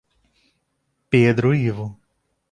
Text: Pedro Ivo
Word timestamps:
Pedro 1.11 1.53
Ivo 1.53 1.85